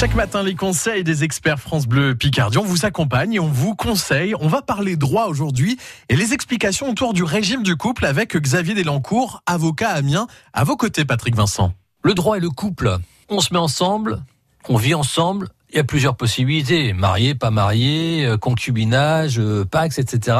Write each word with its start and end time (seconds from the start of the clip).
Chaque 0.00 0.14
matin, 0.14 0.42
les 0.42 0.54
conseils 0.54 1.04
des 1.04 1.24
experts 1.24 1.60
France 1.60 1.86
Bleu 1.86 2.14
Picardie. 2.14 2.56
On 2.56 2.64
vous 2.64 2.86
accompagne 2.86 3.34
et 3.34 3.38
on 3.38 3.48
vous 3.48 3.74
conseille. 3.74 4.34
On 4.40 4.48
va 4.48 4.62
parler 4.62 4.96
droit 4.96 5.26
aujourd'hui 5.26 5.76
et 6.08 6.16
les 6.16 6.32
explications 6.32 6.88
autour 6.88 7.12
du 7.12 7.22
régime 7.22 7.62
du 7.62 7.76
couple 7.76 8.06
avec 8.06 8.34
Xavier 8.34 8.72
Delancourt, 8.72 9.42
avocat 9.44 9.90
à 9.90 9.96
Amiens. 9.96 10.26
À 10.54 10.64
vos 10.64 10.78
côtés, 10.78 11.04
Patrick 11.04 11.36
Vincent. 11.36 11.74
Le 12.02 12.14
droit 12.14 12.38
et 12.38 12.40
le 12.40 12.48
couple. 12.48 12.96
On 13.28 13.40
se 13.40 13.52
met 13.52 13.58
ensemble, 13.58 14.22
on 14.70 14.78
vit 14.78 14.94
ensemble. 14.94 15.50
Il 15.68 15.76
y 15.76 15.80
a 15.80 15.84
plusieurs 15.84 16.16
possibilités. 16.16 16.94
Marié, 16.94 17.34
pas 17.34 17.50
marié, 17.50 18.24
euh, 18.24 18.38
concubinage, 18.38 19.38
euh, 19.38 19.66
pax, 19.66 19.98
etc. 19.98 20.38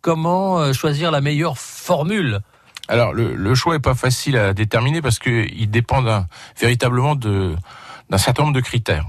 Comment 0.00 0.58
euh, 0.58 0.72
choisir 0.72 1.12
la 1.12 1.20
meilleure 1.20 1.58
formule? 1.58 2.40
Alors, 2.88 3.12
le, 3.12 3.36
le 3.36 3.54
choix 3.54 3.76
est 3.76 3.78
pas 3.78 3.94
facile 3.94 4.36
à 4.36 4.52
déterminer 4.52 5.00
parce 5.00 5.20
qu'il 5.20 5.70
dépend 5.70 6.02
véritablement 6.58 7.14
de 7.14 7.54
d'un 8.10 8.18
certain 8.18 8.42
nombre 8.42 8.54
de 8.54 8.60
critères. 8.60 9.06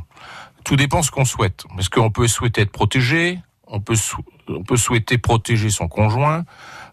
Tout 0.63 0.75
dépend 0.75 1.01
ce 1.01 1.11
qu'on 1.11 1.25
souhaite. 1.25 1.65
Parce 1.75 1.89
qu'on 1.89 2.11
peut 2.11 2.27
souhaiter 2.27 2.61
être 2.61 2.71
protégé, 2.71 3.39
on 3.67 3.79
peut, 3.79 3.95
on 4.49 4.63
peut 4.63 4.77
souhaiter 4.77 5.17
protéger 5.17 5.69
son 5.69 5.87
conjoint, 5.87 6.43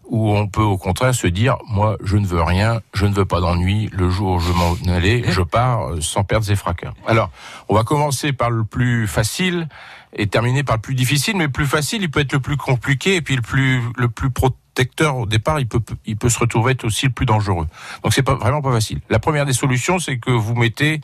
ou 0.07 0.31
on 0.35 0.47
peut 0.47 0.61
au 0.61 0.77
contraire 0.77 1.15
se 1.15 1.27
dire, 1.27 1.57
moi, 1.67 1.97
je 2.03 2.17
ne 2.17 2.25
veux 2.25 2.41
rien, 2.41 2.81
je 2.93 3.05
ne 3.05 3.13
veux 3.13 3.25
pas 3.25 3.39
d'ennui, 3.39 3.89
le 3.91 4.09
jour 4.09 4.35
où 4.35 4.39
je 4.39 4.51
m'en 4.51 4.75
allais, 4.93 5.23
je 5.31 5.41
pars 5.41 5.89
euh, 5.89 6.01
sans 6.01 6.23
perdre 6.23 6.49
et 6.49 6.55
fracas. 6.55 6.93
Alors, 7.07 7.31
on 7.69 7.75
va 7.75 7.83
commencer 7.83 8.31
par 8.31 8.49
le 8.49 8.63
plus 8.63 9.07
facile 9.07 9.67
et 10.15 10.27
terminer 10.27 10.63
par 10.63 10.75
le 10.75 10.81
plus 10.81 10.95
difficile, 10.95 11.35
mais 11.37 11.45
le 11.45 11.51
plus 11.51 11.65
facile, 11.65 12.03
il 12.03 12.11
peut 12.11 12.19
être 12.19 12.33
le 12.33 12.39
plus 12.39 12.57
compliqué, 12.57 13.15
et 13.15 13.21
puis 13.21 13.35
le 13.35 13.41
plus, 13.41 13.81
le 13.97 14.07
plus 14.07 14.29
protecteur 14.29 15.17
au 15.17 15.25
départ, 15.25 15.59
il 15.59 15.67
peut, 15.67 15.81
il 16.05 16.17
peut 16.17 16.29
se 16.29 16.39
retrouver 16.39 16.73
être 16.73 16.85
aussi 16.85 17.07
le 17.07 17.11
plus 17.11 17.25
dangereux. 17.25 17.67
Donc 18.03 18.13
c'est 18.13 18.23
pas 18.23 18.35
vraiment 18.35 18.61
pas 18.61 18.71
facile. 18.71 19.01
La 19.09 19.19
première 19.19 19.45
des 19.45 19.53
solutions, 19.53 19.99
c'est 19.99 20.17
que 20.17 20.31
vous 20.31 20.53
mettez 20.53 21.01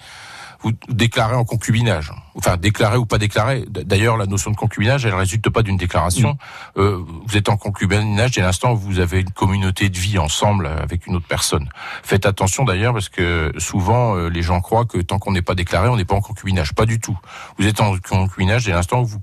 vous 0.61 0.71
déclarez 0.89 1.35
en 1.35 1.43
concubinage. 1.43 2.11
Enfin, 2.35 2.57
déclaré 2.57 2.97
ou 2.97 3.05
pas 3.05 3.17
déclaré. 3.17 3.65
D'ailleurs, 3.67 4.17
la 4.17 4.25
notion 4.25 4.51
de 4.51 4.55
concubinage, 4.55 5.05
elle 5.05 5.15
résulte 5.15 5.49
pas 5.49 5.63
d'une 5.63 5.77
déclaration. 5.77 6.33
Mm. 6.75 6.79
Euh, 6.79 7.03
vous 7.25 7.37
êtes 7.37 7.49
en 7.49 7.57
concubinage 7.57 8.31
dès 8.31 8.41
l'instant 8.41 8.73
où 8.73 8.77
vous 8.77 8.99
avez 8.99 9.21
une 9.21 9.31
communauté 9.31 9.89
de 9.89 9.97
vie 9.97 10.17
ensemble 10.17 10.67
avec 10.67 11.07
une 11.07 11.15
autre 11.15 11.27
personne. 11.27 11.69
Faites 12.03 12.25
attention 12.25 12.63
d'ailleurs 12.63 12.93
parce 12.93 13.09
que 13.09 13.51
souvent 13.57 14.15
euh, 14.15 14.29
les 14.29 14.41
gens 14.41 14.61
croient 14.61 14.85
que 14.85 14.99
tant 14.99 15.19
qu'on 15.19 15.31
n'est 15.31 15.41
pas 15.41 15.55
déclaré, 15.55 15.89
on 15.89 15.97
n'est 15.97 16.05
pas 16.05 16.15
en 16.15 16.21
concubinage. 16.21 16.73
Pas 16.73 16.85
du 16.85 16.99
tout. 16.99 17.17
Vous 17.57 17.67
êtes 17.67 17.81
en 17.81 17.97
concubinage 17.97 18.65
dès 18.65 18.71
l'instant 18.71 19.01
où 19.01 19.05
vous 19.05 19.19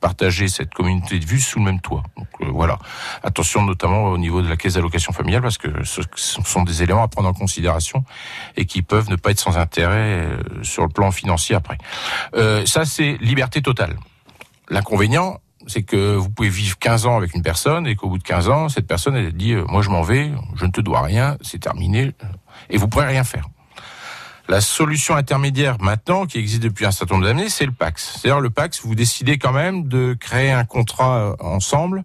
partager 0.00 0.48
cette 0.48 0.74
communauté 0.74 1.18
de 1.18 1.24
vue 1.24 1.40
sous 1.40 1.58
le 1.58 1.64
même 1.64 1.80
toit. 1.80 2.02
Donc 2.16 2.28
voilà. 2.52 2.78
Attention 3.22 3.62
notamment 3.62 4.04
au 4.04 4.18
niveau 4.18 4.42
de 4.42 4.48
la 4.48 4.56
caisse 4.56 4.74
d'allocation 4.74 5.12
familiale 5.12 5.42
parce 5.42 5.58
que 5.58 5.68
ce 5.84 6.02
sont 6.16 6.62
des 6.62 6.82
éléments 6.82 7.02
à 7.02 7.08
prendre 7.08 7.28
en 7.28 7.32
considération 7.32 8.04
et 8.56 8.66
qui 8.66 8.82
peuvent 8.82 9.10
ne 9.10 9.16
pas 9.16 9.30
être 9.30 9.40
sans 9.40 9.58
intérêt 9.58 10.26
euh, 10.26 10.38
sur 10.62 10.82
le 10.82 10.88
plan 10.88 11.10
financier 11.10 11.54
après. 11.54 11.78
Euh, 12.34 12.64
ça 12.66 12.84
c'est 12.84 13.16
liberté 13.20 13.62
totale. 13.62 13.96
L'inconvénient, 14.70 15.40
c'est 15.66 15.82
que 15.82 16.14
vous 16.14 16.30
pouvez 16.30 16.48
vivre 16.48 16.78
15 16.78 17.06
ans 17.06 17.16
avec 17.16 17.34
une 17.34 17.42
personne 17.42 17.86
et 17.86 17.96
qu'au 17.96 18.08
bout 18.08 18.18
de 18.18 18.22
15 18.22 18.48
ans, 18.48 18.68
cette 18.68 18.86
personne 18.86 19.16
elle 19.16 19.32
dit 19.32 19.54
moi 19.54 19.82
je 19.82 19.90
m'en 19.90 20.02
vais, 20.02 20.30
je 20.56 20.66
ne 20.66 20.70
te 20.70 20.80
dois 20.80 21.02
rien, 21.02 21.36
c'est 21.40 21.60
terminé 21.60 22.12
et 22.70 22.76
vous 22.76 22.88
pourrez 22.88 23.06
rien 23.06 23.24
faire. 23.24 23.44
La 24.48 24.62
solution 24.62 25.14
intermédiaire 25.14 25.76
maintenant, 25.78 26.24
qui 26.24 26.38
existe 26.38 26.62
depuis 26.62 26.86
un 26.86 26.90
certain 26.90 27.16
nombre 27.16 27.26
d'années, 27.26 27.50
c'est 27.50 27.66
le 27.66 27.72
Pax. 27.72 28.18
C'est-à-dire 28.18 28.40
le 28.40 28.48
Pax, 28.48 28.80
vous 28.82 28.94
décidez 28.94 29.36
quand 29.36 29.52
même 29.52 29.88
de 29.88 30.16
créer 30.18 30.50
un 30.50 30.64
contrat 30.64 31.18
euh, 31.18 31.36
ensemble 31.40 32.02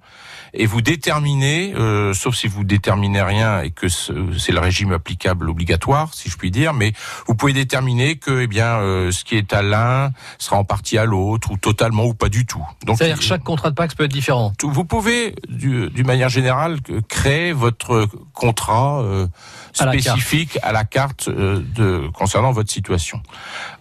et 0.53 0.66
vous 0.66 0.81
déterminez, 0.81 1.73
euh, 1.73 2.13
sauf 2.13 2.35
si 2.35 2.50
vous 2.50 2.66
déterminez 2.66 3.22
rien 3.22 3.61
et 3.61 3.72
que 3.72 3.88
c'est 3.88 4.52
le 4.52 4.59
régime 4.59 4.91
applicable 4.91 5.50
obligatoire, 5.50 6.13
si 6.13 6.30
je 6.30 6.35
puis 6.35 6.52
dire, 6.52 6.73
mais 6.73 6.91
vous 7.27 7.33
pouvez 7.33 7.53
déterminer 7.53 8.17
que 8.17 8.41
eh 8.41 8.47
bien 8.47 8.75
euh, 8.75 9.11
ce 9.11 9.23
qui 9.23 9.38
est 9.38 9.53
à 9.53 9.61
l'un 9.61 10.11
sera 10.38 10.57
en 10.57 10.66
partie 10.66 10.97
à 10.97 11.05
l'autre 11.05 11.50
ou 11.50 11.57
totalement 11.57 12.03
ou 12.03 12.13
pas 12.13 12.28
du 12.28 12.45
tout. 12.45 12.63
Donc 12.85 12.97
c'est-à-dire 12.97 13.22
chaque 13.22 13.44
contrat 13.44 13.69
de 13.69 13.75
Pax 13.75 13.95
peut 13.95 14.03
être 14.03 14.11
différent. 14.11 14.52
Vous 14.61 14.83
pouvez, 14.83 15.33
d'une 15.47 16.05
manière 16.05 16.29
générale, 16.29 16.79
créer 17.07 17.53
votre 17.53 18.06
contrat 18.34 19.01
spécifique 19.72 20.59
à 20.62 20.73
la 20.73 20.84
carte, 20.84 21.29
de 21.29 22.09
concernant 22.13 22.32
votre 22.41 22.71
situation. 22.71 23.21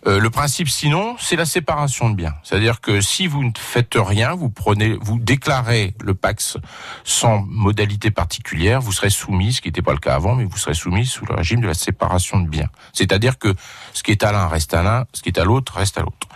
Euh, 0.06 0.18
le 0.18 0.30
principe, 0.30 0.68
sinon, 0.68 1.16
c'est 1.18 1.36
la 1.36 1.44
séparation 1.46 2.10
de 2.10 2.14
biens. 2.14 2.34
C'est-à-dire 2.42 2.80
que 2.80 3.00
si 3.00 3.26
vous 3.26 3.44
ne 3.44 3.50
faites 3.56 3.94
rien, 3.96 4.34
vous 4.34 4.50
prenez, 4.50 4.96
vous 5.00 5.18
déclarez 5.18 5.94
le 6.02 6.14
Pax 6.14 6.58
sans 7.04 7.42
modalité 7.46 8.10
particulière, 8.10 8.80
vous 8.80 8.92
serez 8.92 9.10
soumis, 9.10 9.54
ce 9.54 9.60
qui 9.60 9.68
n'était 9.68 9.82
pas 9.82 9.92
le 9.92 9.98
cas 9.98 10.14
avant, 10.14 10.34
mais 10.34 10.44
vous 10.44 10.56
serez 10.56 10.74
soumis 10.74 11.06
sous 11.06 11.24
le 11.26 11.34
régime 11.34 11.60
de 11.60 11.66
la 11.66 11.74
séparation 11.74 12.40
de 12.40 12.48
biens. 12.48 12.68
C'est-à-dire 12.92 13.38
que 13.38 13.54
ce 13.92 14.02
qui 14.02 14.10
est 14.10 14.22
à 14.22 14.32
l'un 14.32 14.46
reste 14.46 14.74
à 14.74 14.82
l'un, 14.82 15.06
ce 15.12 15.22
qui 15.22 15.30
est 15.30 15.38
à 15.38 15.44
l'autre 15.44 15.74
reste 15.74 15.98
à 15.98 16.02
l'autre. 16.02 16.28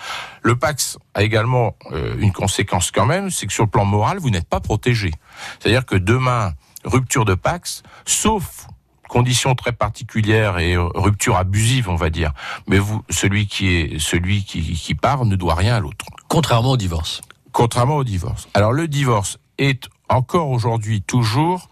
Le 0.43 0.57
Pax 0.57 0.99
a 1.15 1.23
également 1.23 1.77
euh, 1.93 2.17
une 2.19 2.33
conséquence 2.33 2.91
quand 2.91 3.07
même, 3.07 3.31
c'est 3.31 3.47
que 3.47 3.53
sur 3.53 3.65
le 3.65 3.71
plan 3.71 3.85
moral, 3.85 4.19
vous 4.19 4.31
n'êtes 4.31 4.49
pas 4.49 4.61
protégé. 4.61 5.11
C'est-à-dire 5.59 5.85
que 5.85 5.97
demain, 5.97 6.55
rupture 6.85 7.25
de 7.25 7.35
Pax, 7.35 7.83
sauf 8.05 8.69
conditions 9.09 9.55
très 9.55 9.73
particulières 9.73 10.59
et 10.59 10.77
rupture 10.77 11.37
abusive, 11.37 11.89
on 11.89 11.97
va 11.97 12.11
dire. 12.11 12.33
Mais 12.67 12.79
vous, 12.79 13.03
celui 13.11 13.47
qui 13.47 13.75
est 13.75 13.99
celui 13.99 14.45
qui, 14.45 14.63
qui 14.75 14.95
part 14.95 15.25
ne 15.25 15.37
doit 15.37 15.55
rien 15.55 15.77
à 15.77 15.81
l'autre. 15.81 16.05
Contrairement 16.29 16.73
au 16.73 16.77
divorce. 16.77 17.21
Contrairement 17.53 17.97
au 17.97 18.05
divorce. 18.05 18.49
Alors 18.55 18.73
le 18.73 18.89
divorce 18.89 19.39
est 19.59 19.89
encore 20.09 20.51
aujourd'hui 20.51 21.03
toujours 21.03 21.69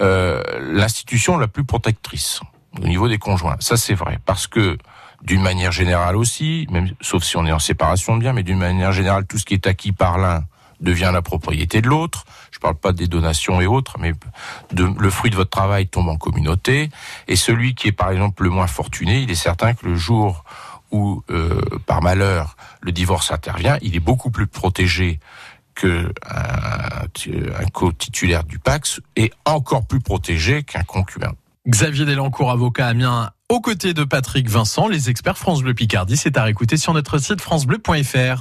euh, 0.00 0.42
l'institution 0.60 1.36
la 1.38 1.48
plus 1.48 1.64
protectrice 1.64 2.40
au 2.82 2.86
niveau 2.86 3.08
des 3.08 3.18
conjoints. 3.18 3.56
Ça 3.60 3.76
c'est 3.76 3.94
vrai 3.94 4.18
parce 4.24 4.46
que 4.46 4.78
d'une 5.22 5.42
manière 5.42 5.70
générale 5.70 6.16
aussi, 6.16 6.66
même 6.70 6.90
sauf 7.00 7.22
si 7.22 7.36
on 7.36 7.46
est 7.46 7.52
en 7.52 7.58
séparation 7.58 8.16
de 8.16 8.20
biens, 8.20 8.32
mais 8.32 8.42
d'une 8.42 8.58
manière 8.58 8.92
générale, 8.92 9.26
tout 9.26 9.38
ce 9.38 9.44
qui 9.44 9.54
est 9.54 9.66
acquis 9.66 9.92
par 9.92 10.18
l'un 10.18 10.44
devient 10.82 11.10
la 11.12 11.22
propriété 11.22 11.80
de 11.80 11.88
l'autre. 11.88 12.24
Je 12.50 12.58
parle 12.58 12.74
pas 12.74 12.92
des 12.92 13.06
donations 13.06 13.60
et 13.60 13.66
autres, 13.66 13.96
mais 13.98 14.12
le 14.76 15.10
fruit 15.10 15.30
de 15.30 15.36
votre 15.36 15.50
travail 15.50 15.86
tombe 15.86 16.08
en 16.08 16.16
communauté. 16.16 16.90
Et 17.28 17.36
celui 17.36 17.74
qui 17.74 17.88
est 17.88 17.92
par 17.92 18.10
exemple 18.10 18.42
le 18.42 18.50
moins 18.50 18.66
fortuné, 18.66 19.22
il 19.22 19.30
est 19.30 19.36
certain 19.36 19.74
que 19.74 19.86
le 19.86 19.94
jour 19.94 20.44
où, 20.90 21.22
euh, 21.30 21.60
par 21.86 22.02
malheur, 22.02 22.56
le 22.82 22.92
divorce 22.92 23.32
intervient, 23.32 23.78
il 23.80 23.96
est 23.96 24.00
beaucoup 24.00 24.30
plus 24.30 24.46
protégé 24.46 25.18
que 25.74 26.12
un, 26.28 27.66
co-titulaire 27.72 28.44
du 28.44 28.58
Pax 28.58 29.00
et 29.16 29.32
encore 29.46 29.86
plus 29.86 30.00
protégé 30.00 30.62
qu'un 30.64 30.82
concubin. 30.82 31.32
Xavier 31.66 32.04
Delancourt, 32.04 32.50
avocat 32.50 32.88
Amiens, 32.88 33.30
aux 33.48 33.60
côtés 33.60 33.94
de 33.94 34.04
Patrick 34.04 34.48
Vincent, 34.48 34.88
les 34.88 35.10
experts 35.10 35.38
France 35.38 35.62
Bleu 35.62 35.74
Picardie, 35.74 36.16
c'est 36.16 36.36
à 36.36 36.44
réécouter 36.44 36.76
sur 36.76 36.92
notre 36.94 37.18
site 37.18 37.40
francebleu.fr. 37.40 38.40